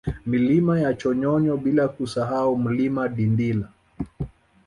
[0.25, 3.69] Milima ya Chonyonyo bila kusahau Mlima Dindila